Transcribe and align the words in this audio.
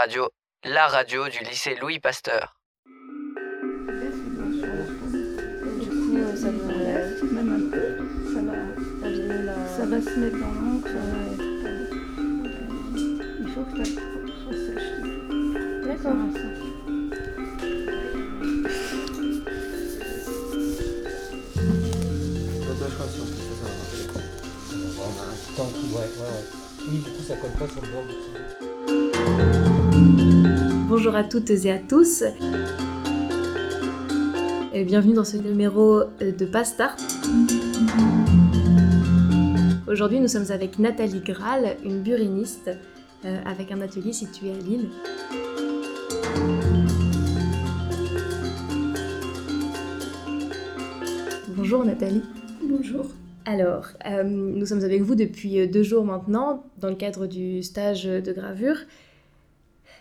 Radio, 0.00 0.30
la 0.64 0.86
radio 0.88 1.28
du 1.28 1.40
lycée 1.44 1.76
Louis 1.78 2.00
Pasteur. 2.00 2.56
Du 2.72 3.50
coup, 5.90 6.16
euh, 6.16 6.34
ça 6.34 6.50
va, 6.50 6.72
même 7.26 7.52
un 7.52 7.60
peu, 7.70 7.88
ça 8.32 8.40
va, 8.40 8.58
abîmer 9.06 9.42
la... 9.42 9.54
ça 9.68 9.84
va 9.84 10.00
se 10.00 10.18
mettre 10.18 10.38
dans 10.38 10.54
l'encre. 10.54 10.88
Ouais. 10.88 11.36
Il 13.40 13.48
faut 13.52 13.64
que 13.64 13.76
la 13.76 13.84
soit 13.84 14.56
sèche. 14.56 14.90
D'accord. 15.84 16.16
Ça, 16.32 16.38
ça. 16.40 16.48
Toi, 22.64 22.72
toi, 22.78 22.86
je 22.88 22.94
crois 22.94 23.06
que 23.06 23.12
si 23.12 23.20
on 23.20 23.26
fait 23.26 23.36
ça, 23.36 23.54
ça 23.60 23.66
va 23.68 23.74
marcher. 23.76 24.04
On 24.72 24.76
va 24.78 24.90
voir 24.96 25.28
un 25.28 25.56
temps 25.56 25.70
qui- 25.78 25.92
ouais, 25.92 26.00
ouais, 26.00 26.24
ouais. 26.24 26.44
Oui, 26.88 26.96
du 27.00 27.10
coup, 27.10 27.22
ça 27.28 27.36
colle 27.36 27.50
pas 27.58 27.68
sur 27.68 27.82
le 27.82 27.88
bord. 27.92 28.04
Bonjour 31.02 31.16
à 31.16 31.24
toutes 31.24 31.48
et 31.48 31.72
à 31.72 31.78
tous. 31.78 32.24
Et 34.74 34.84
bienvenue 34.84 35.14
dans 35.14 35.24
ce 35.24 35.38
numéro 35.38 36.00
euh, 36.00 36.06
de 36.20 36.44
Pastart. 36.44 36.94
Aujourd'hui, 39.88 40.20
nous 40.20 40.28
sommes 40.28 40.50
avec 40.50 40.78
Nathalie 40.78 41.20
Graal, 41.20 41.78
une 41.86 42.02
buriniste 42.02 42.70
euh, 43.24 43.40
avec 43.46 43.72
un 43.72 43.80
atelier 43.80 44.12
situé 44.12 44.50
à 44.50 44.58
Lille. 44.58 44.90
Bonjour 51.56 51.82
Nathalie. 51.82 52.24
Bonjour. 52.62 53.06
Alors, 53.46 53.86
euh, 54.04 54.22
nous 54.22 54.66
sommes 54.66 54.84
avec 54.84 55.00
vous 55.00 55.14
depuis 55.14 55.66
deux 55.66 55.82
jours 55.82 56.04
maintenant 56.04 56.66
dans 56.76 56.90
le 56.90 56.96
cadre 56.96 57.26
du 57.26 57.62
stage 57.62 58.04
de 58.04 58.32
gravure. 58.34 58.76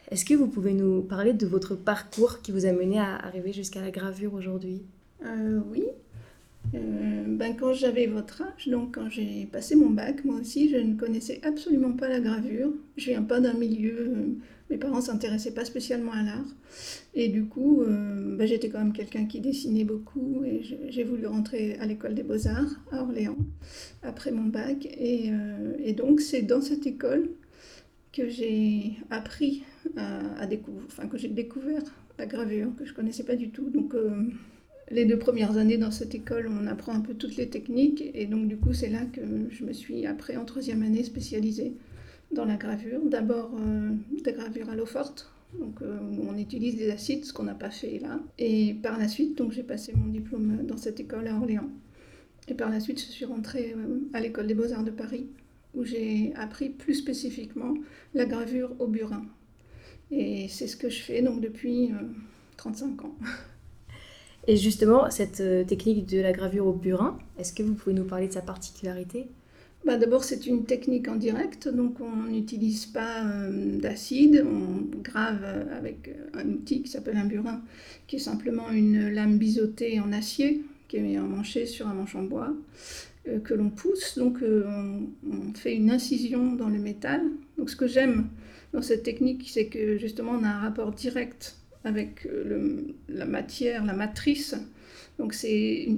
Est-ce 0.10 0.26
que 0.26 0.34
vous 0.34 0.48
pouvez 0.48 0.74
nous 0.74 1.04
parler 1.04 1.34
de 1.34 1.46
votre 1.46 1.76
parcours 1.76 2.42
qui 2.42 2.52
vous 2.52 2.66
a 2.66 2.72
mené 2.72 2.98
à 3.00 3.16
arriver 3.16 3.54
jusqu'à 3.54 3.80
la 3.80 3.92
gravure 3.92 4.34
aujourd'hui? 4.34 4.82
Euh, 5.24 5.60
oui. 5.72 5.84
Euh, 6.74 7.24
ben, 7.28 7.56
quand 7.56 7.74
j'avais 7.74 8.08
votre 8.08 8.42
âge, 8.42 8.68
donc 8.68 8.96
quand 8.96 9.08
j'ai 9.08 9.48
passé 9.52 9.76
mon 9.76 9.92
bac, 9.92 10.26
moi 10.26 10.38
aussi, 10.42 10.68
je 10.70 10.78
ne 10.78 10.96
connaissais 10.96 11.40
absolument 11.44 11.94
pas 11.94 12.10
la 12.10 12.22
gravure. 12.22 12.74
Je 12.98 13.12
viens 13.12 13.22
pas 13.22 13.40
d'un 13.40 13.54
milieu, 13.54 14.00
euh, 14.00 14.26
mes 14.72 14.78
parents 14.78 15.00
s'intéressaient 15.00 15.54
pas 15.54 15.64
spécialement 15.64 16.12
à 16.12 16.24
l'art. 16.24 16.56
Et 17.14 17.28
du 17.28 17.46
coup, 17.46 17.84
ben, 17.86 18.48
j'étais 18.48 18.70
quand 18.70 18.80
même 18.80 18.94
quelqu'un 18.94 19.26
qui 19.26 19.42
dessinait 19.42 19.84
beaucoup 19.84 20.44
et 20.44 20.62
j'ai 20.90 21.04
voulu 21.04 21.28
rentrer 21.28 21.76
à 21.80 21.86
l'école 21.86 22.16
des 22.16 22.24
beaux-arts 22.24 22.80
à 22.92 23.02
Orléans 23.02 23.38
après 24.04 24.32
mon 24.32 24.46
bac. 24.46 24.88
Et 25.00 25.94
donc, 25.94 26.22
c'est 26.22 26.44
dans 26.44 26.62
cette 26.62 26.86
école 26.86 27.30
que 28.12 28.28
j'ai 28.30 28.98
appris 29.10 29.64
à, 29.96 30.46
découvrir, 30.48 31.10
que 31.10 31.18
j'ai 31.18 31.28
découvert 31.28 31.84
la 32.18 32.26
gravure 32.26 32.70
que 32.78 32.86
je 32.86 32.94
connaissais 32.94 33.24
pas 33.24 33.36
du 33.36 33.50
tout. 33.50 33.70
Donc, 33.70 33.94
euh, 33.94 34.24
les 34.92 35.06
deux 35.06 35.20
premières 35.20 35.58
années 35.58 35.78
dans 35.78 35.92
cette 35.92 36.16
école, 36.16 36.50
on 36.50 36.68
apprend 36.68 36.94
un 36.94 37.02
peu 37.02 37.14
toutes 37.14 37.38
les 37.38 37.50
techniques. 37.50 38.04
Et 38.14 38.26
donc, 38.26 38.48
du 38.48 38.58
coup, 38.58 38.74
c'est 38.74 38.90
là 38.90 39.06
que 39.06 39.22
je 39.50 39.64
me 39.64 39.74
suis, 39.74 40.06
après, 40.06 40.36
en 40.36 40.46
troisième 40.46 40.84
année, 40.84 41.04
spécialisée 41.04 41.74
dans 42.32 42.46
la 42.46 42.56
gravure. 42.56 43.02
D'abord, 43.06 43.52
euh, 43.60 43.92
des 44.24 44.34
gravures 44.34 44.70
à 44.70 44.76
l'eau 44.76 44.86
forte. 44.86 45.32
Donc, 45.60 45.82
euh, 45.82 45.98
on 46.28 46.38
utilise 46.38 46.76
des 46.76 46.92
acides, 46.92 47.26
ce 47.26 47.34
qu'on 47.34 47.44
n'a 47.44 47.56
pas 47.56 47.72
fait 47.72 48.00
là. 48.00 48.20
Et 48.38 48.76
par 48.84 48.98
la 49.00 49.08
suite, 49.08 49.38
donc, 49.38 49.52
j'ai 49.52 49.64
passé 49.64 49.94
mon 49.96 50.08
diplôme 50.08 50.66
dans 50.68 50.78
cette 50.78 51.00
école 51.00 51.28
à 51.28 51.36
Orléans. 51.36 51.70
Et 52.48 52.54
par 52.54 52.70
la 52.70 52.80
suite, 52.80 53.00
je 53.00 53.06
suis 53.06 53.26
rentrée 53.26 53.76
euh, 53.76 54.00
à 54.14 54.20
l'école 54.20 54.48
des 54.48 54.56
beaux-arts 54.56 54.84
de 54.84 54.92
Paris, 54.92 55.28
où 55.76 55.84
j'ai 55.84 56.34
appris 56.36 56.70
plus 56.70 56.96
spécifiquement 56.96 57.74
la 58.14 58.26
gravure 58.26 58.72
au 58.80 58.88
burin. 58.88 59.24
Et 60.12 60.48
c'est 60.48 60.68
ce 60.68 60.76
que 60.76 60.90
je 60.90 61.02
fais 61.02 61.22
donc 61.22 61.42
depuis 61.42 61.92
euh, 61.92 62.08
35 62.58 63.06
ans. 63.06 63.16
Et 64.48 64.56
justement, 64.58 65.10
cette 65.12 65.42
euh, 65.42 65.64
technique 65.64 66.08
de 66.08 66.20
la 66.20 66.32
gravure 66.32 66.66
au 66.66 66.74
burin, 66.74 67.20
est-ce 67.38 67.54
que 67.54 67.62
vous 67.62 67.76
pouvez 67.76 67.94
nous 67.94 68.06
parler 68.06 68.28
de 68.28 68.34
sa 68.34 68.42
particularité? 68.42 69.28
Bah, 69.86 69.98
D'abord, 69.98 70.24
c'est 70.24 70.46
une 70.46 70.66
technique 70.66 71.08
en 71.08 71.16
direct, 71.16 71.70
donc 71.70 72.02
on 72.02 72.24
n'utilise 72.30 72.86
pas 72.86 73.24
euh, 73.26 73.80
d'acide, 73.80 74.46
on 74.46 75.02
grave 75.02 75.42
euh, 75.44 75.78
avec 75.78 76.10
euh, 76.10 76.40
un 76.40 76.50
outil 76.50 76.82
qui 76.82 76.90
s'appelle 76.90 77.18
un 77.18 77.26
burin, 77.26 77.62
qui 78.06 78.18
est 78.18 78.20
simplement 78.20 78.70
une 78.72 79.10
lame 79.10 79.38
biseautée 79.38 80.00
en 80.02 80.12
acier, 80.12 80.62
qui 80.90 80.98
est 80.98 81.18
emmanchée 81.18 81.66
sur 81.66 81.88
un 81.88 81.94
manche 81.94 82.16
en 82.16 82.24
bois, 82.24 82.50
euh, 82.50 82.54
que 83.44 83.54
l'on 83.54 83.70
pousse. 83.70 84.18
Donc 84.18 84.42
euh, 84.42 85.00
on, 85.30 85.54
fait 85.54 85.76
une 85.76 85.92
incision 85.92 86.54
dans 86.54 86.70
le 86.70 86.80
métal. 86.80 87.22
Donc 87.58 87.70
ce 87.70 87.76
que 87.76 87.88
j'aime 87.88 88.30
dans 88.74 88.82
cette 88.82 89.04
technique, 89.04 89.50
c'est 89.50 89.68
que 89.68 89.98
justement 89.98 90.34
on 90.34 90.44
a 90.44 90.50
un 90.50 90.60
rapport 90.60 90.92
direct 90.92 91.58
avec 91.84 92.26
euh, 92.26 92.82
la 93.08 93.26
matière, 93.26 93.86
la 93.86 93.94
matrice. 93.94 94.56
Donc 95.18 95.34
c'est 95.34 95.98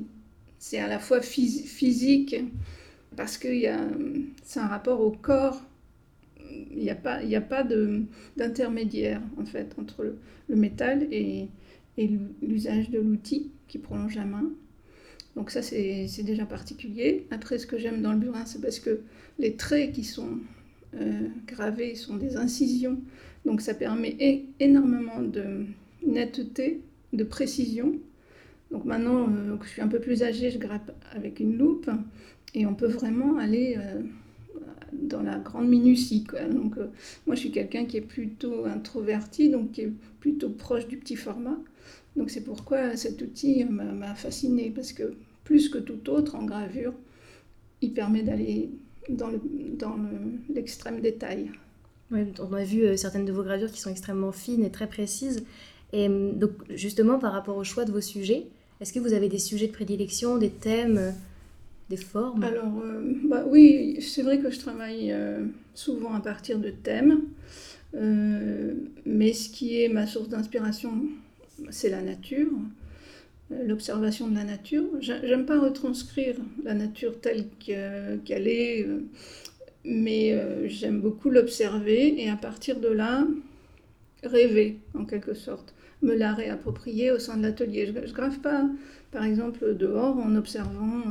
à 0.78 0.88
la 0.88 1.00
fois 1.00 1.20
phys- 1.20 1.66
physique 1.66 2.36
parce 3.16 3.38
que 3.38 3.50
c'est 4.44 4.60
un 4.60 4.68
rapport 4.68 5.02
au 5.02 5.12
corps. 5.12 5.62
Il 6.50 6.80
n'y 6.80 6.90
a 6.90 6.96
pas, 6.96 7.20
pas 7.50 7.64
d'intermédiaire 8.36 9.22
en 9.38 9.46
fait 9.46 9.74
entre 9.78 10.04
le, 10.50 10.56
métal 10.56 11.08
et 11.12 11.48
l'usage 12.42 12.90
de 12.90 13.00
l'outil 13.00 13.52
qui 13.68 13.78
prolonge 13.78 14.16
la 14.16 14.26
main. 14.26 14.52
Donc 15.36 15.50
ça 15.50 15.62
c'est 15.62 16.24
déjà 16.24 16.46
particulier. 16.46 17.26
Après 17.32 17.58
ce 17.58 17.66
que 17.66 17.78
j'aime 17.78 18.02
dans 18.02 18.14
le 18.14 18.20
burin 18.20 18.46
c'est 18.46 18.62
parce 18.62 18.80
que 18.80 19.02
les 19.40 19.56
traits 19.56 19.94
qui 19.94 20.04
sont 20.04 20.40
euh, 20.96 21.28
gravés 21.48 21.96
sont 21.96 22.18
des 22.18 22.38
incisions. 22.38 23.00
Donc 23.46 23.62
ça 23.62 23.74
permet 23.74 24.46
énormément 24.60 25.22
de 25.22 25.66
netteté, 26.06 26.82
de 27.14 27.24
précision. 27.24 27.94
Donc 28.72 28.86
maintenant 28.86 29.28
euh, 29.30 29.58
que 29.58 29.66
je 29.66 29.70
suis 29.70 29.82
un 29.82 29.88
peu 29.88 30.00
plus 30.00 30.24
âgée, 30.24 30.52
je 30.52 30.58
grappe 30.58 30.92
avec 31.12 31.40
une 31.40 31.58
loupe 31.58 31.90
et 32.54 32.66
on 32.66 32.76
peut 32.76 32.88
vraiment 32.88 33.38
aller 33.38 33.78
euh, 33.78 34.02
dans 34.92 35.24
la 35.24 35.38
grande 35.38 35.70
minutie. 35.70 36.28
Donc, 36.52 36.76
moi, 37.26 37.36
je 37.36 37.40
suis 37.40 37.52
quelqu'un 37.52 37.86
qui 37.86 37.96
est 37.96 38.02
plutôt 38.02 38.66
introverti, 38.66 39.48
donc 39.48 39.72
qui 39.72 39.82
est 39.82 39.94
plutôt 40.20 40.50
proche 40.50 40.86
du 40.86 40.98
petit 40.98 41.16
format. 41.16 41.58
Donc, 42.16 42.30
c'est 42.30 42.44
pourquoi 42.44 42.96
cet 42.98 43.22
outil 43.22 43.64
m'a 43.66 44.16
fasciné, 44.16 44.72
parce 44.76 44.94
que 44.94 45.14
plus 45.44 45.70
que 45.70 45.78
tout 45.78 46.10
autre 46.10 46.36
en 46.36 46.46
gravure, 46.46 46.94
il 47.82 47.94
permet 47.94 48.24
d'aller 48.24 48.72
dans 49.10 49.30
le- 49.30 49.42
dans 49.78 49.96
le- 49.98 50.54
l'extrême 50.56 51.02
détail. 51.02 51.52
On 52.12 52.54
a 52.54 52.64
vu 52.64 52.84
euh, 52.84 52.98
certaines 52.98 53.26
de 53.26 53.32
vos 53.32 53.44
gravures 53.44 53.72
qui 53.72 53.80
sont 53.80 53.90
extrêmement 53.90 54.32
fines 54.32 54.66
et 54.66 54.72
très 54.72 54.88
précises. 54.88 55.46
Et 55.94 56.08
euh, 56.10 56.32
donc, 56.34 56.52
justement, 56.70 57.20
par 57.20 57.32
rapport 57.32 57.58
au 57.58 57.64
choix 57.64 57.86
de 57.86 57.92
vos 57.92 58.02
sujets, 58.02 58.48
est-ce 58.82 58.92
que 58.94 59.00
vous 59.00 59.14
avez 59.14 59.30
des 59.30 59.40
sujets 59.40 59.68
de 59.68 59.72
prédilection, 59.72 60.38
des 60.38 60.50
thèmes, 60.50 60.98
euh, 60.98 61.12
des 61.90 61.98
formes? 61.98 62.44
Alors, 62.44 62.80
euh, 62.84 63.02
bah 63.30 63.44
oui, 63.48 63.98
c'est 64.02 64.24
vrai 64.24 64.40
que 64.40 64.50
je 64.52 64.60
travaille 64.60 65.12
euh, 65.12 65.46
souvent 65.74 66.14
à 66.14 66.20
partir 66.22 66.60
de 66.60 66.70
thèmes, 66.72 67.22
euh, 67.96 68.74
mais 69.06 69.34
ce 69.34 69.50
qui 69.50 69.82
est 69.84 69.90
ma 69.90 70.08
source 70.08 70.30
d'inspiration, 70.30 70.94
c'est 71.70 71.90
la 71.90 72.02
nature, 72.02 72.50
euh, 73.52 73.64
l'observation 73.68 74.28
de 74.28 74.36
la 74.36 74.44
nature. 74.44 74.86
J'ai- 75.00 75.22
J'aime 75.28 75.46
pas 75.46 75.60
retranscrire 75.60 76.36
la 76.64 76.74
nature 76.74 77.20
telle 77.22 77.46
que- 77.66 78.18
qu'elle 78.18 78.48
est, 78.48 78.86
euh, 78.86 79.02
mais 79.86 80.34
euh, 80.34 80.68
j'aime 80.70 81.02
beaucoup 81.02 81.30
l'observer 81.30 82.22
et 82.24 82.30
à 82.30 82.36
partir 82.38 82.80
de 82.80 82.90
là, 82.90 83.26
rêver 84.24 84.80
en 84.96 85.06
quelque 85.06 85.34
sorte, 85.34 85.74
me 86.02 86.16
la 86.16 86.34
réapproprier 86.34 87.12
au 87.12 87.20
sein 87.20 87.38
de 87.38 87.44
l'atelier. 87.44 87.88
Je, 87.88 88.08
je 88.08 88.14
grave 88.14 88.40
pas, 88.40 88.70
par 89.12 89.24
exemple, 89.24 89.76
dehors 89.76 90.18
en 90.18 90.36
observant. 90.36 91.04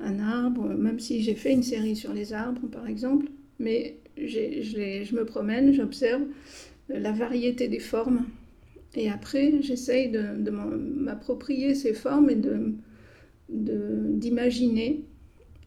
un 0.00 0.20
arbre, 0.20 0.64
même 0.68 1.00
si 1.00 1.22
j'ai 1.22 1.34
fait 1.36 1.52
une 1.52 1.62
série 1.62 1.96
sur 1.96 2.12
les 2.14 2.32
arbres 2.34 2.66
par 2.68 2.86
exemple, 2.88 3.26
mais 3.60 3.96
je, 4.18 4.40
je 5.04 5.14
me 5.16 5.24
promène, 5.24 5.72
j'observe 5.74 6.22
la 6.88 7.12
variété 7.12 7.68
des 7.68 7.80
formes 7.80 8.26
et 8.96 9.10
après 9.10 9.60
j'essaye 9.62 10.10
de, 10.10 10.36
de 10.42 10.50
m'approprier 10.50 11.74
ces 11.74 11.94
formes 11.94 12.30
et 12.30 12.36
de 12.36 12.74
de- 13.50 14.12
d'imaginer 14.12 15.04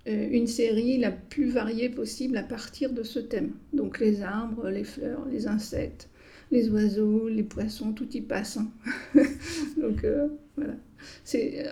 euh, 0.07 0.29
une 0.31 0.47
série 0.47 0.97
la 0.97 1.11
plus 1.11 1.47
variée 1.49 1.89
possible 1.89 2.37
à 2.37 2.43
partir 2.43 2.93
de 2.93 3.03
ce 3.03 3.19
thème. 3.19 3.51
Donc 3.73 3.99
les 3.99 4.21
arbres, 4.23 4.69
les 4.69 4.83
fleurs, 4.83 5.25
les 5.31 5.47
insectes, 5.47 6.09
les 6.51 6.69
oiseaux, 6.69 7.27
les 7.29 7.43
poissons, 7.43 7.93
tout 7.93 8.09
y 8.15 8.21
passe. 8.21 8.57
hein. 8.57 8.69
Donc 9.81 10.03
euh, 10.03 10.27
voilà. 10.57 10.75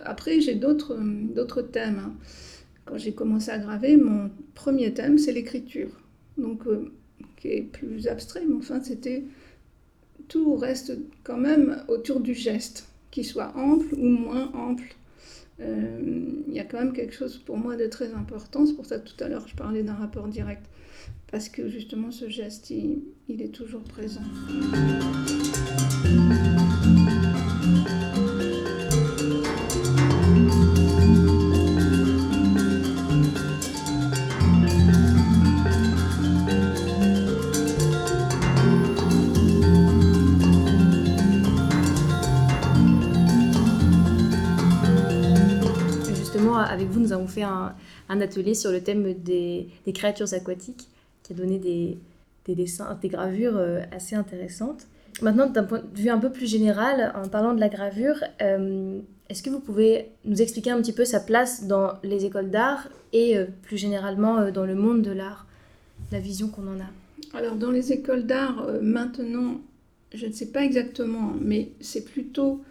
Après, 0.03 0.41
j'ai 0.41 0.55
d'autres 0.55 0.97
d'autres 1.33 1.61
thèmes. 1.61 1.99
hein. 1.99 2.15
Quand 2.85 2.97
j'ai 2.97 3.13
commencé 3.13 3.51
à 3.51 3.57
graver, 3.59 3.97
mon 3.97 4.29
premier 4.53 4.93
thème, 4.93 5.17
c'est 5.17 5.31
l'écriture. 5.31 5.89
Donc, 6.37 6.67
euh, 6.67 6.91
qui 7.37 7.49
est 7.49 7.61
plus 7.63 8.07
abstrait, 8.07 8.43
mais 8.47 8.55
enfin, 8.55 8.81
c'était. 8.81 9.23
Tout 10.27 10.55
reste 10.55 10.97
quand 11.23 11.37
même 11.37 11.83
autour 11.87 12.19
du 12.19 12.33
geste, 12.33 12.87
qu'il 13.11 13.25
soit 13.25 13.53
ample 13.55 13.93
ou 13.95 14.07
moins 14.07 14.51
ample. 14.53 14.95
Euh, 15.61 15.99
Il 16.47 16.53
y 16.53 16.59
a 16.59 16.63
quand 16.65 16.79
même 16.79 16.93
quelque 16.93 17.13
chose 17.13 17.37
pour 17.37 17.57
moi 17.57 17.75
de 17.75 17.87
très 17.87 18.13
important. 18.13 18.65
C'est 18.65 18.73
pour 18.75 18.85
ça 18.85 18.99
que 18.99 19.07
tout 19.07 19.23
à 19.23 19.27
l'heure, 19.27 19.47
je 19.47 19.55
parlais 19.55 19.83
d'un 19.83 19.93
rapport 19.93 20.27
direct. 20.27 20.65
parce 21.31 21.49
que 21.49 21.67
justement 21.69 22.11
ce 22.11 22.29
geste, 22.29 22.69
il, 22.69 22.99
il 23.27 23.41
est 23.41 23.49
toujours 23.53 23.83
présent. 23.83 24.21
Avons 47.15 47.27
fait 47.27 47.43
un, 47.43 47.75
atelier 48.09 48.53
sur 48.53 48.71
le 48.71 48.81
thème 48.81 49.13
des, 49.13 49.67
créatures 49.93 50.33
aquatiques 50.33 50.87
qui 51.23 51.33
a 51.33 51.35
donné 51.35 51.57
des, 51.57 51.97
des 52.45 52.55
dessins, 52.55 52.97
des 53.01 53.09
gravures 53.09 53.57
euh, 53.57 53.81
assez 53.91 54.15
intéressantes. 54.15 54.87
Maintenant, 55.21 55.47
d'un 55.47 55.63
point 55.63 55.79
de 55.79 55.97
vue 55.97 56.09
un 56.09 56.17
peu 56.19 56.31
plus 56.31 56.49
général, 56.49 57.13
en 57.15 57.27
parlant 57.27 57.53
de 57.53 57.59
la 57.59 57.69
gravure, 57.69 58.23
euh, 58.41 58.99
est-ce 59.29 59.41
que 59.41 59.49
vous 59.49 59.59
pouvez 59.59 60.09
nous 60.25 60.41
expliquer 60.41 60.71
un 60.71 60.81
petit 60.81 60.93
peu 60.93 61.05
sa 61.05 61.19
place 61.19 61.65
dans 61.65 61.93
les 62.03 62.25
écoles 62.25 62.51
d'art 62.51 62.89
et 63.13 63.37
euh, 63.37 63.45
plus 63.63 63.77
généralement 63.77 64.51
dans 64.51 64.65
le 64.65 64.75
monde 64.75 65.01
de 65.01 65.11
l'art, 65.11 65.47
la 66.11 66.19
vision 66.19 66.49
qu'on 66.49 66.67
en 66.67 66.79
a? 66.79 67.37
Alors 67.37 67.55
dans 67.55 67.71
les 67.71 67.91
écoles 67.91 68.25
d'art, 68.25 68.67
maintenant, 68.81 69.61
je 70.13 70.27
ne 70.27 70.31
sais 70.31 70.51
pas 70.51 70.63
exactement, 70.63 71.33
mais 71.41 71.71
c'est 71.79 72.05
plutôt, 72.05 72.61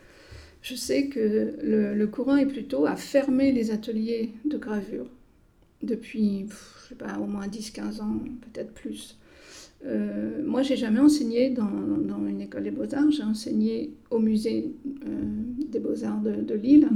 je 0.65 0.75
sais 0.75 1.09
que 1.09 1.55
le, 1.63 1.95
le 1.95 2.07
courant 2.07 2.37
est 2.37 2.47
plutôt 2.47 2.87
à 2.87 2.97
fermer 2.97 3.53
les 3.53 3.71
ateliers 3.71 4.31
de 4.47 4.57
gravure 4.57 5.07
depuis, 5.83 6.47
je 6.49 6.89
sais 6.89 6.95
pas, 6.95 7.19
au 7.19 7.27
moins 7.27 7.47
10-15 7.47 8.01
ans, 8.01 8.19
peut-être 8.41 8.73
plus. 8.73 9.19
Euh, 9.85 10.43
moi, 10.43 10.63
j'ai 10.63 10.77
jamais 10.77 11.01
enseigné 11.01 11.51
dans, 11.51 11.69
dans 11.99 12.27
une 12.27 12.41
école 12.41 12.63
des 12.63 12.71
beaux-arts, 12.71 13.11
j'ai 13.11 13.23
enseigné 13.23 13.93
au 14.11 14.19
musée 14.19 14.73
euh, 14.87 15.09
des 15.69 15.81
beaux-arts 15.81 16.23
de, 16.23 16.37
de 16.37 16.55
Lille. 16.55 16.89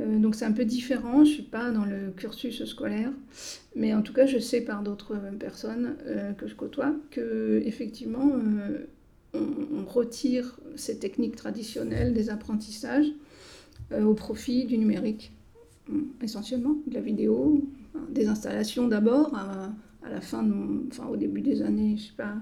Euh, 0.00 0.18
donc 0.18 0.34
c'est 0.34 0.44
un 0.46 0.52
peu 0.52 0.64
différent, 0.64 1.24
je 1.24 1.30
ne 1.30 1.34
suis 1.34 1.42
pas 1.44 1.70
dans 1.70 1.84
le 1.84 2.10
cursus 2.16 2.64
scolaire, 2.64 3.12
mais 3.76 3.94
en 3.94 4.02
tout 4.02 4.12
cas 4.12 4.26
je 4.26 4.38
sais 4.38 4.62
par 4.62 4.82
d'autres 4.82 5.16
personnes 5.38 5.94
euh, 6.06 6.32
que 6.32 6.48
je 6.48 6.56
côtoie 6.56 6.94
que 7.10 7.62
effectivement 7.64 8.32
on, 9.34 9.84
retire 9.86 10.58
ces 10.76 10.98
techniques 10.98 11.36
traditionnelles 11.36 12.14
des 12.14 12.30
apprentissages 12.30 13.12
euh, 13.92 14.04
au 14.04 14.14
profit 14.14 14.64
du 14.64 14.78
numérique, 14.78 15.32
hum, 15.88 16.08
essentiellement 16.22 16.76
de 16.86 16.94
la 16.94 17.00
vidéo, 17.00 17.62
des 18.08 18.26
installations 18.26 18.88
d'abord, 18.88 19.34
à, 19.34 19.72
la 20.08 20.20
fin, 20.20 20.48
enfin 20.88 21.06
au 21.06 21.16
début 21.16 21.42
des 21.42 21.62
années, 21.62 21.96
je 21.96 22.06
sais 22.06 22.16
pas, 22.16 22.34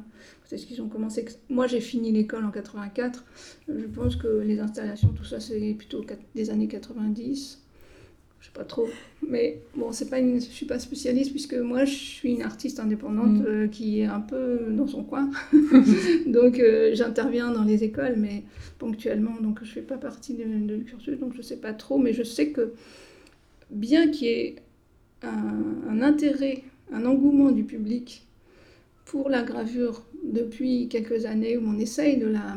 peut-être 0.48 0.64
qu'ils 0.66 0.80
ont 0.80 0.88
commencé. 0.88 1.24
Moi 1.48 1.66
j'ai 1.66 1.80
fini 1.80 2.12
l'école 2.12 2.44
en 2.44 2.50
84, 2.50 3.24
je 3.68 3.86
pense 3.86 4.16
que 4.16 4.28
les 4.28 4.60
installations, 4.60 5.08
tout 5.08 5.24
ça, 5.24 5.40
c'est 5.40 5.74
plutôt 5.74 6.04
des 6.34 6.50
années 6.50 6.68
90. 6.68 7.59
Je 8.40 8.46
sais 8.46 8.52
pas 8.54 8.64
trop. 8.64 8.88
Mais 9.28 9.60
bon, 9.76 9.92
c'est 9.92 10.08
pas 10.08 10.18
une, 10.18 10.36
je 10.40 10.46
suis 10.46 10.64
pas 10.66 10.78
spécialiste 10.78 11.30
puisque 11.30 11.54
moi, 11.54 11.84
je 11.84 11.92
suis 11.94 12.32
une 12.32 12.42
artiste 12.42 12.80
indépendante 12.80 13.38
Mm. 13.38 13.44
euh, 13.46 13.68
qui 13.68 14.00
est 14.00 14.06
un 14.06 14.20
peu 14.20 14.60
dans 14.70 14.86
son 14.86 15.04
coin. 15.04 15.30
donc, 16.26 16.58
euh, 16.58 16.90
j'interviens 16.94 17.52
dans 17.52 17.64
les 17.64 17.84
écoles, 17.84 18.14
mais 18.16 18.44
ponctuellement. 18.78 19.38
Donc, 19.42 19.60
je 19.62 19.70
fais 19.70 19.82
pas 19.82 19.98
partie 19.98 20.34
de, 20.34 20.44
de 20.44 20.76
du 20.76 20.84
cursus, 20.84 21.18
donc 21.18 21.34
je 21.36 21.42
sais 21.42 21.58
pas 21.58 21.74
trop. 21.74 21.98
Mais 21.98 22.14
je 22.14 22.22
sais 22.22 22.48
que 22.50 22.72
bien 23.70 24.10
qu'il 24.10 24.28
y 24.28 24.30
ait 24.30 24.56
un, 25.22 25.90
un 25.90 26.02
intérêt, 26.02 26.62
un 26.92 27.04
engouement 27.06 27.50
du 27.52 27.64
public 27.64 28.26
pour 29.06 29.28
la 29.30 29.42
gravure 29.42 30.04
depuis 30.24 30.88
quelques 30.88 31.26
années 31.26 31.56
où 31.58 31.64
on 31.66 31.78
essaye 31.78 32.18
de 32.18 32.26
la 32.28 32.56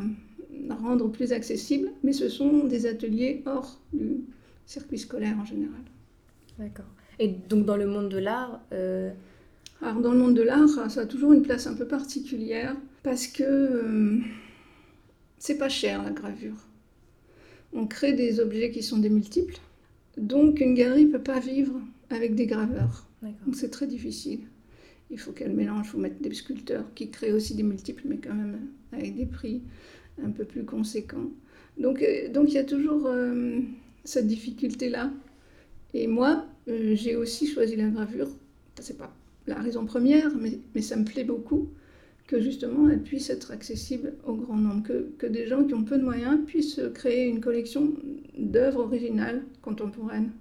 rendre 0.82 1.10
plus 1.10 1.34
accessible, 1.34 1.90
mais 2.04 2.14
ce 2.14 2.30
sont 2.30 2.66
des 2.66 2.86
ateliers 2.86 3.42
hors 3.46 3.80
du 3.94 4.22
circuit 4.66 4.98
scolaire 4.98 5.38
en 5.40 5.46
général. 5.46 5.82
D'accord. 6.58 6.86
Et 7.20 7.28
donc 7.28 7.66
dans 7.66 7.78
le 7.78 7.86
monde 7.86 8.10
de 8.10 8.18
l'art, 8.18 8.62
euh, 8.72 9.12
Alors 9.82 10.02
dans 10.02 10.12
le 10.12 10.18
monde 10.18 10.36
de 10.36 10.42
l'art, 10.42 10.70
ça 10.90 11.02
a 11.02 11.06
toujours 11.06 11.34
une 11.34 11.42
place 11.42 11.68
un 11.68 11.74
peu 11.74 11.86
particulière 11.86 12.76
parce 13.04 13.28
que 13.28 13.44
euh, 13.44 14.20
c'est 15.38 15.58
pas 15.58 15.70
cher 15.70 16.04
la 16.04 16.12
gravure. 16.12 16.56
On 17.74 17.88
crée 17.88 18.14
des 18.14 18.40
objets 18.40 18.72
qui 18.72 18.84
sont 18.84 18.98
des 18.98 19.10
multiples, 19.10 19.58
donc 20.18 20.60
une 20.62 20.76
galerie 20.76 21.08
peut 21.08 21.20
pas 21.22 21.40
vivre 21.40 21.80
avec 22.10 22.36
des 22.36 22.46
graveurs. 22.46 23.08
Donc 23.46 23.56
c'est 23.56 23.70
très 23.70 23.88
difficile. 23.88 24.42
Il 25.10 25.20
faut 25.20 25.32
qu'elle 25.32 25.54
mélange, 25.54 25.88
il 25.88 25.90
faut 25.90 25.98
mettre 25.98 26.22
des 26.22 26.34
sculpteurs 26.34 26.86
qui 26.94 27.10
créent 27.10 27.32
aussi 27.32 27.56
des 27.56 27.64
multiples, 27.64 28.04
mais 28.06 28.18
quand 28.18 28.34
même 28.34 28.60
avec 28.92 29.16
des 29.16 29.26
prix 29.26 29.62
un 30.24 30.32
peu 30.32 30.46
plus 30.46 30.66
conséquents. 30.66 31.30
Donc 31.78 32.02
euh, 32.02 32.30
donc 32.30 32.50
il 32.50 32.56
y 32.56 32.60
a 32.60 32.64
toujours 32.64 33.06
euh, 33.08 33.60
cette 34.04 34.28
difficulté-là. 34.28 35.12
Et 35.94 36.08
moi, 36.08 36.46
euh, 36.68 36.96
j'ai 36.96 37.16
aussi 37.16 37.48
choisi 37.48 37.76
la 37.76 37.90
gravure. 37.90 38.30
C'est 38.80 38.98
pas 38.98 39.16
la 39.48 39.56
raison 39.56 39.86
première, 39.86 40.32
mais, 40.36 40.82
ça 40.82 40.96
me 40.96 41.06
plaît 41.06 41.24
beaucoup 41.24 41.70
que 42.28 42.40
justement 42.40 42.90
elle 42.90 43.04
puisse 43.04 43.30
être 43.30 43.52
accessible 43.52 44.14
au 44.26 44.36
grand 44.36 44.56
nombre, 44.56 44.84
que, 44.84 45.10
que 45.18 45.28
des 45.28 45.46
gens 45.46 45.66
qui 45.66 45.74
ont 45.74 45.84
peu 45.84 45.98
de 45.98 46.04
moyens 46.04 46.40
puissent 46.46 46.80
créer 46.94 47.28
une 47.28 47.42
collection 47.42 47.94
d'œuvres 48.38 48.80
originales 48.80 49.44
contemporaines. 49.62 50.32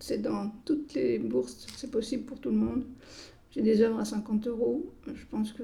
C'est 0.00 0.20
dans 0.20 0.50
toutes 0.64 0.94
les 0.94 1.18
bourses, 1.18 1.66
c'est 1.76 1.90
possible 1.90 2.24
pour 2.24 2.40
tout 2.40 2.50
le 2.50 2.56
monde. 2.56 2.84
J'ai 3.50 3.62
des 3.62 3.80
œuvres 3.82 4.00
à 4.00 4.04
50 4.04 4.46
euros, 4.48 4.90
je 5.06 5.24
pense 5.30 5.52
que 5.52 5.62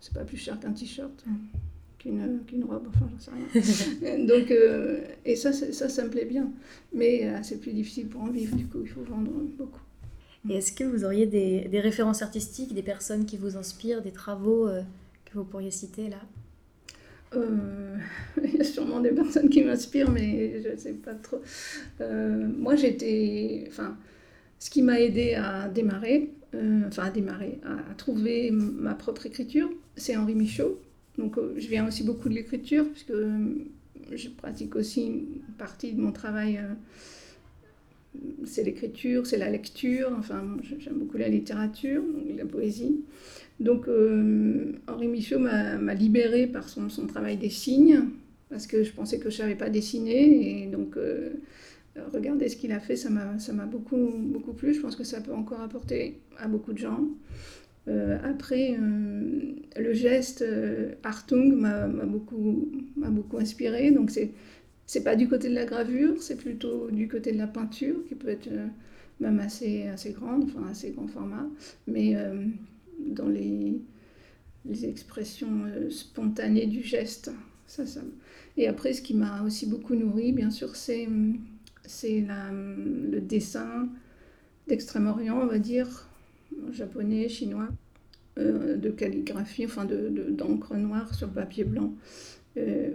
c'est 0.00 0.14
pas 0.14 0.24
plus 0.24 0.36
cher 0.36 0.58
qu'un 0.58 0.72
t-shirt, 0.72 1.24
qu'une 2.02 2.64
robe, 2.64 2.86
enfin 2.88 3.08
j'en 3.10 3.18
sais 3.18 3.30
rien. 3.30 4.18
Donc, 4.26 4.50
euh, 4.50 5.00
et 5.24 5.36
ça, 5.36 5.52
ça, 5.52 5.88
ça 5.88 6.04
me 6.04 6.10
plaît 6.10 6.24
bien. 6.24 6.50
Mais 6.92 7.26
euh, 7.26 7.38
c'est 7.42 7.60
plus 7.60 7.72
difficile 7.72 8.08
pour 8.08 8.22
en 8.22 8.30
vivre, 8.30 8.56
du 8.56 8.66
coup, 8.66 8.78
il 8.82 8.88
faut 8.88 9.02
vendre 9.02 9.30
beaucoup. 9.30 9.80
Et 10.48 10.56
est-ce 10.56 10.72
que 10.72 10.84
vous 10.84 11.04
auriez 11.04 11.26
des, 11.26 11.68
des 11.68 11.80
références 11.80 12.22
artistiques, 12.22 12.74
des 12.74 12.82
personnes 12.82 13.24
qui 13.24 13.36
vous 13.36 13.56
inspirent, 13.56 14.02
des 14.02 14.10
travaux 14.10 14.66
euh, 14.66 14.82
que 15.24 15.34
vous 15.34 15.44
pourriez 15.44 15.70
citer 15.70 16.08
là? 16.08 16.20
Il 18.44 18.56
y 18.56 18.60
a 18.60 18.64
sûrement 18.64 19.00
des 19.00 19.12
personnes 19.12 19.48
qui 19.48 19.62
m'inspirent, 19.64 20.10
mais 20.10 20.60
je 20.62 20.68
ne 20.68 20.76
sais 20.76 20.92
pas 20.92 21.14
trop. 21.14 21.40
Moi, 21.98 22.76
j'étais. 22.76 23.64
Enfin, 23.68 23.96
ce 24.58 24.68
qui 24.68 24.82
m'a 24.82 25.00
aidé 25.00 25.32
à 25.32 25.66
démarrer, 25.68 26.30
enfin 26.86 27.04
à 27.04 27.10
démarrer, 27.10 27.58
à, 27.64 27.90
à 27.90 27.94
trouver 27.94 28.50
ma 28.50 28.94
propre 28.94 29.24
écriture, 29.24 29.70
c'est 29.96 30.14
Henri 30.14 30.34
Michaud. 30.34 30.78
Donc, 31.18 31.38
euh, 31.38 31.54
je 31.56 31.68
viens 31.68 31.86
aussi 31.86 32.04
beaucoup 32.04 32.28
de 32.28 32.34
l'écriture, 32.34 32.88
puisque 32.90 33.10
euh, 33.10 33.54
je 34.12 34.28
pratique 34.28 34.76
aussi 34.76 35.06
une 35.06 35.54
partie 35.58 35.92
de 35.92 36.00
mon 36.00 36.12
travail. 36.12 36.58
euh, 36.58 36.74
c'est 38.44 38.62
l'écriture, 38.62 39.26
c'est 39.26 39.38
la 39.38 39.48
lecture, 39.48 40.10
enfin, 40.18 40.58
j'aime 40.78 40.98
beaucoup 40.98 41.16
la 41.16 41.28
littérature, 41.28 42.02
la 42.36 42.44
poésie. 42.44 43.00
Donc 43.58 43.88
Henri 44.86 45.08
Michaud 45.08 45.38
m'a 45.38 45.94
libérée 45.94 46.46
par 46.46 46.68
son, 46.68 46.88
travail 47.06 47.38
des 47.38 47.48
signes, 47.48 48.02
parce 48.50 48.66
que 48.66 48.84
je 48.84 48.92
pensais 48.92 49.18
que 49.18 49.30
je 49.30 49.36
ne 49.36 49.42
savais 49.44 49.54
pas 49.54 49.70
dessiner, 49.70 50.64
et 50.64 50.66
donc 50.66 50.98
regarder 52.12 52.50
ce 52.50 52.56
qu'il 52.56 52.72
a 52.72 52.80
fait, 52.80 52.96
ça 52.96 53.08
m'a 53.08 53.38
ça 53.38 53.54
m'a 53.54 53.64
beaucoup, 53.64 54.10
beaucoup 54.14 54.52
plu, 54.52 54.74
je 54.74 54.80
pense 54.80 54.94
que 54.94 55.04
ça 55.04 55.22
peut 55.22 55.32
encore 55.32 55.62
apporter 55.62 56.20
à 56.36 56.48
beaucoup 56.48 56.74
de 56.74 56.78
gens. 56.78 57.00
Euh, 57.88 58.18
après, 58.22 58.76
euh, 58.78 59.54
le 59.76 59.92
geste 59.92 60.42
euh, 60.42 60.92
Hartung 61.02 61.56
m'a 61.56 61.88
beaucoup, 61.88 62.70
beaucoup 62.96 63.38
inspiré, 63.38 63.90
donc 63.90 64.10
c'est 64.10 64.30
c'est 64.86 65.04
pas 65.04 65.16
du 65.16 65.28
côté 65.28 65.48
de 65.48 65.54
la 65.54 65.64
gravure, 65.64 66.22
c'est 66.22 66.36
plutôt 66.36 66.90
du 66.90 67.08
côté 67.08 67.32
de 67.32 67.38
la 67.38 67.46
peinture, 67.46 68.04
qui 68.08 68.14
peut 68.14 68.28
être 68.28 68.48
euh, 68.48 68.66
même 69.20 69.40
assez, 69.40 69.86
assez 69.88 70.12
grande, 70.12 70.44
enfin 70.44 70.66
assez 70.70 70.90
grand 70.90 71.08
format, 71.08 71.46
mais 71.86 72.16
dans 72.98 73.28
les, 73.28 73.80
les 74.66 74.86
expressions 74.86 75.64
spontanées 75.90 76.66
du 76.66 76.82
geste. 76.82 77.30
Ça, 77.66 77.86
ça. 77.86 78.00
Et 78.56 78.66
après, 78.66 78.92
ce 78.92 79.02
qui 79.02 79.14
m'a 79.14 79.42
aussi 79.44 79.66
beaucoup 79.66 79.94
nourri, 79.94 80.32
bien 80.32 80.50
sûr, 80.50 80.76
c'est 80.76 81.06
le 81.08 83.20
dessin 83.20 83.88
d'Extrême-Orient, 84.68 85.40
on 85.40 85.46
va 85.46 85.58
dire, 85.58 86.08
japonais, 86.70 87.28
chinois, 87.28 87.68
euh, 88.38 88.76
de 88.76 88.90
calligraphie, 88.90 89.64
enfin 89.66 89.84
de- 89.84 90.08
de- 90.08 90.30
d'encre 90.30 90.74
noire 90.76 91.14
sur 91.14 91.28
papier 91.30 91.64
blanc. 91.64 91.92
Euh, 92.56 92.90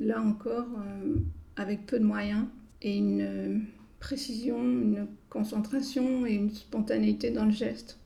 là 0.00 0.20
encore, 0.22 0.66
euh, 0.78 1.16
avec 1.56 1.86
peu 1.86 1.98
de 1.98 2.04
moyens 2.04 2.44
et 2.82 2.96
une 2.96 3.64
précision, 3.98 4.62
une 4.62 5.06
concentration 5.28 6.24
et 6.26 6.32
une 6.34 6.50
spontanéité 6.50 7.30
dans 7.30 7.44
le 7.44 7.50
geste 7.52 7.98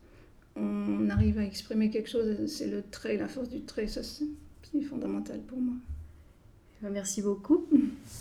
on 0.57 1.09
arrive 1.09 1.37
à 1.37 1.43
exprimer 1.43 1.89
quelque 1.89 2.09
chose, 2.09 2.45
c'est 2.47 2.67
le 2.67 2.81
trait, 2.89 3.17
la 3.17 3.27
force 3.27 3.49
du 3.49 3.59
trait, 3.63 3.87
ça 3.87 4.01
c'est 4.03 4.23
fondamental 4.83 5.41
pour 5.41 5.59
moi. 5.59 5.73
Euh, 6.85 6.89
Merci 6.93 7.21
beaucoup. 7.21 7.65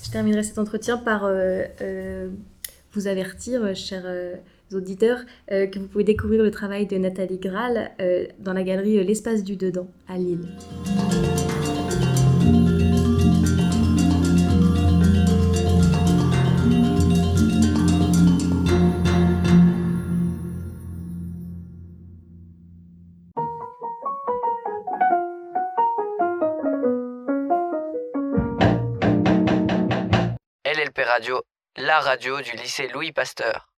Je 0.05 0.11
terminerai 0.11 0.43
cet 0.43 0.59
entretien 0.59 0.99
par 0.99 1.31
vous 2.93 3.07
avertir, 3.07 3.75
chers 3.77 4.05
auditeurs, 4.75 5.21
euh, 5.53 5.67
que 5.67 5.79
vous 5.79 5.89
pouvez 5.89 6.05
découvrir 6.05 6.43
le 6.43 6.51
travail 6.51 6.87
de 6.87 6.97
Nathalie 6.97 7.39
Graal 7.39 7.93
euh, 8.01 8.27
dans 8.39 8.53
la 8.53 8.63
galerie 8.63 8.99
euh, 8.99 9.05
L'Espace 9.05 9.45
du 9.45 9.57
Dedans 9.57 9.89
à 10.09 10.17
Lille. 10.17 10.49
LLP 30.65 30.99
Radio, 31.07 31.43
la 31.77 32.01
radio 32.01 32.41
du 32.41 32.53
lycée 32.57 32.89
Louis 32.89 33.13
Pasteur. 33.13 33.74